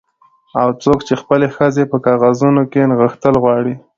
[0.61, 3.73] او څوک چې خپلې ښځې په کاغذونو کې نغښتل غواړي